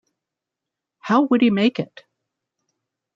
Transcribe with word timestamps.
How 1.01 1.25
would 1.27 1.43
he 1.43 1.51
make 1.51 1.77
it? 1.77 2.05